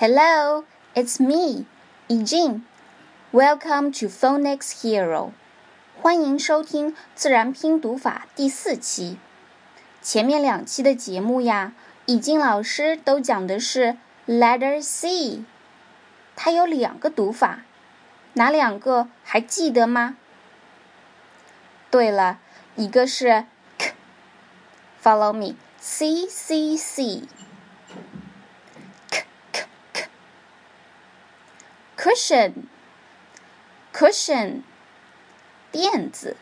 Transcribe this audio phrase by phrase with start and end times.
[0.00, 0.62] Hello,
[0.94, 1.66] it's me,
[2.08, 2.62] Yi Jin.
[3.32, 5.32] Welcome to Phonics Hero.
[6.00, 9.18] 欢迎收听自然拼读法第四期。
[10.00, 11.72] 前面两期的节目呀，
[12.06, 13.96] 易经老师都讲的是
[14.28, 15.42] letter C，
[16.36, 17.64] 它有两个读法，
[18.34, 20.16] 哪两个还记得吗？
[21.90, 22.38] 对了，
[22.76, 27.22] 一个是 k，follow me, C C C
[32.08, 34.62] Cushion，cushion，
[35.70, 36.38] 垫子，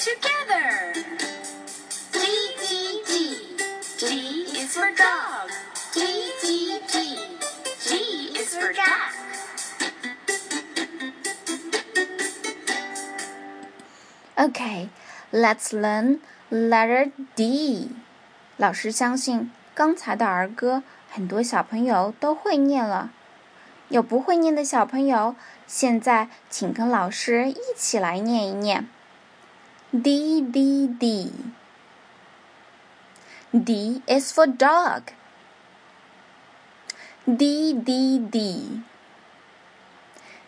[0.00, 0.92] together.
[2.12, 2.18] D,
[2.60, 3.56] D, D.
[3.98, 4.04] D
[4.60, 5.50] is for dog.
[5.92, 6.00] D,
[6.42, 6.94] D, D.
[7.80, 9.14] G is for duck.
[14.38, 14.88] Okay,
[15.32, 17.90] let's learn letter D.
[18.56, 23.10] 老师相信刚才的儿歌很多小朋友都会念了。
[23.88, 28.88] 有不会念的小朋友，现在请跟老师一起来念一念。
[29.92, 31.32] D D D.
[33.52, 35.12] D is for dog.
[37.24, 38.82] D D D.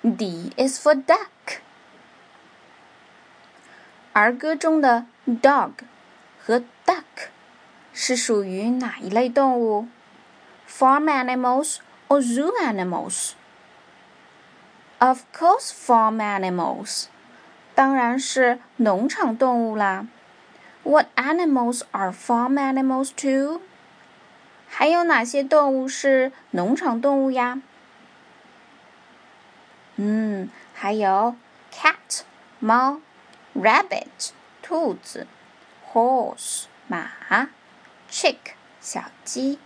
[0.03, 1.61] D is for duck.
[4.13, 5.73] 儿歌中的 dog
[6.41, 7.31] 和 duck
[7.93, 9.87] 是属于哪一类动物？
[10.69, 13.33] Farm animals or zoo animals?
[14.99, 17.07] Of course, farm animals.
[17.75, 20.07] 当然是农场动物啦。
[20.83, 23.61] What animals are farm animals too?
[24.67, 27.61] 还有哪些动物是农场动物呀？
[29.97, 31.37] 嗯，还有
[31.73, 32.23] cat
[32.59, 33.01] 猫。
[33.55, 34.31] rabbit
[34.63, 35.27] 兔子，
[35.91, 37.49] horse 马，
[38.09, 38.37] chick
[38.81, 39.59] 小鸡，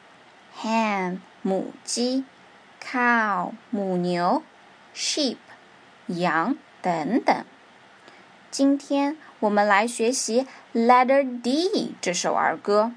[0.57, 2.25] hen 母鸡，
[2.81, 4.43] cow 母牛，
[4.95, 5.37] sheep
[6.07, 7.45] 羊等等。
[8.50, 10.48] 今天我们来学习
[10.88, 11.70] 《Letter D》
[12.00, 12.94] 这首儿歌。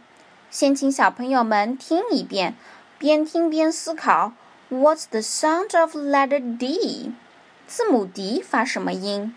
[0.49, 2.55] 先请小朋友们听一遍，
[2.99, 4.33] 边听边思考
[4.71, 7.13] ：What's the sound of Letter D？
[7.67, 9.35] 字母 D 发什么音？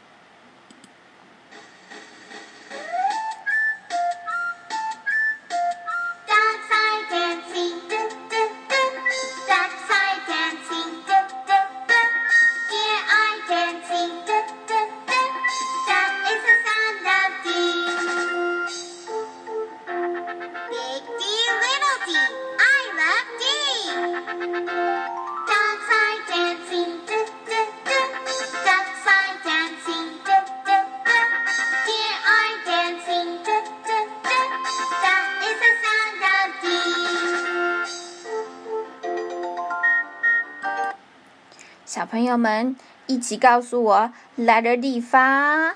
[42.13, 42.75] 朋友们
[43.07, 45.73] 一起告诉我，letter D 发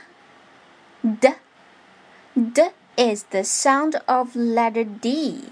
[1.01, 5.45] d，d is the sound of letter D。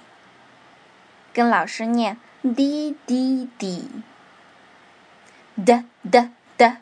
[1.33, 3.95] 跟老师念 d d d，d
[5.55, 6.77] d d。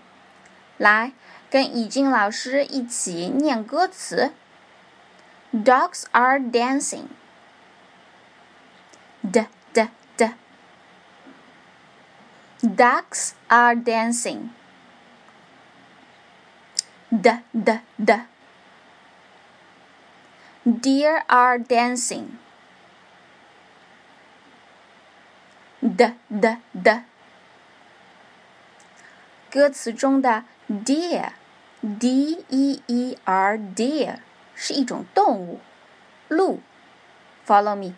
[0.77, 1.11] 来，
[1.49, 4.31] 跟以静老师一起念歌词
[5.53, 7.07] ：Dogs are dancing.
[12.62, 14.50] Ducks are dancing.
[17.10, 18.12] D d d.
[20.64, 22.38] Deer are dancing.
[25.80, 27.02] D d d.
[29.50, 34.18] 歌词中的 deer，d e e r deer
[34.54, 35.60] 是一种动物，
[36.28, 36.60] 鹿。
[37.46, 37.94] Follow me,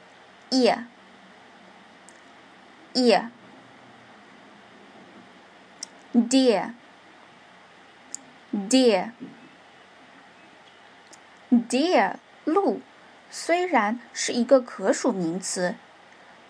[6.13, 6.74] Ear, ear,
[8.69, 9.12] deer,
[11.50, 12.15] deer, deer
[12.45, 12.81] 鹿，
[13.30, 15.75] 虽然是一个可数名词。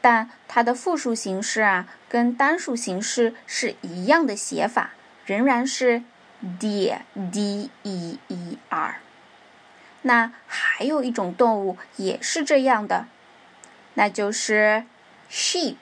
[0.01, 4.89] 但它的复数形式啊，跟单数形式是一样的写法，
[5.25, 6.03] 仍然是
[6.59, 8.99] deer，d e e r。
[10.01, 13.07] 那还有一种动物也是这样的，
[13.93, 14.83] 那就是
[15.31, 15.77] sheep，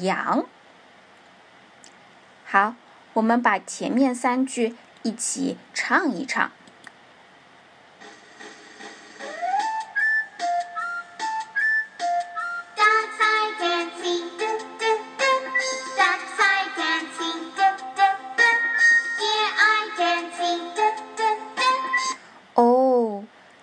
[0.00, 0.46] 羊。
[2.46, 2.74] 好，
[3.14, 6.50] 我们把前面三句一起唱一唱。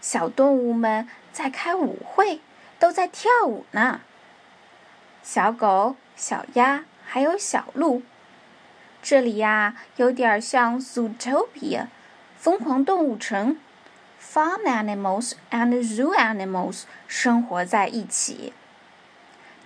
[0.02, 2.42] 小动物们在开舞会，
[2.80, 4.02] 都在跳舞呢。
[5.22, 8.02] 小狗、小鸭还有小鹿，
[9.02, 11.88] 这里呀有点像 Zootopia，
[12.36, 13.58] 疯狂动物城
[14.22, 18.54] ，Farm animals and zoo animals 生活在一起。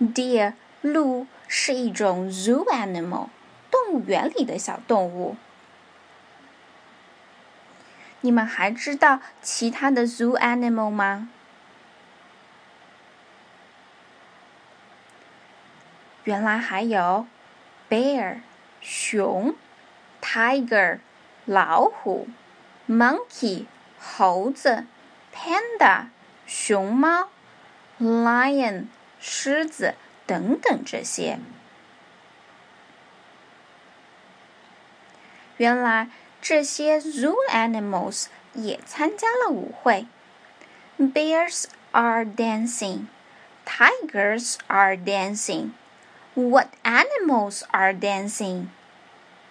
[0.00, 3.28] Deer 鹿是一种 zoo animal，
[3.70, 5.36] 动物园里的小动物。
[8.20, 11.28] 你们还知道其他的 zoo animal 吗？
[16.24, 17.26] 原来还有
[17.90, 18.38] bear
[18.84, 19.56] 熊
[20.22, 21.00] ，tiger
[21.44, 22.28] 老虎
[22.88, 23.66] ，monkey
[23.98, 24.86] 猴子
[25.34, 26.06] ，panda
[26.46, 27.30] 熊猫
[27.98, 28.84] ，lion
[29.18, 31.40] 狮子等等这些。
[35.56, 36.08] 原来。
[36.44, 40.06] 这些 zoo animals 也参加了舞会。
[40.98, 43.06] Bears are dancing.
[43.64, 45.70] Tigers are dancing.
[46.33, 48.67] What animals are dancing?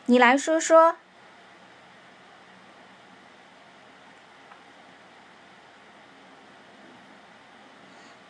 [0.06, 0.96] 你来说说。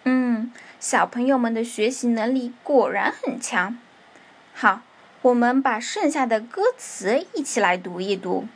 [0.04, 3.78] 嗯，小朋友们的学习能力果然很强。
[4.54, 4.82] 好。
[5.20, 8.47] 我们把剩下的歌词一起来读一读。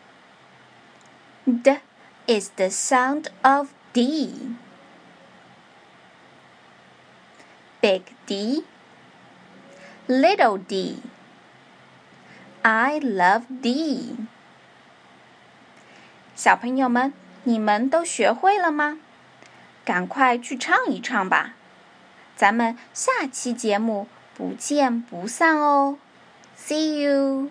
[1.44, 1.80] D
[2.28, 4.54] is the sound of D.
[7.80, 8.64] Big D,
[10.07, 10.99] little D.
[12.61, 14.15] I love D.
[16.33, 18.99] 小朋友们，你们都学会了吗？
[19.83, 21.55] 赶快去唱一唱吧！
[22.37, 25.97] 咱们下期节目不见不散哦
[26.57, 27.49] ！See you.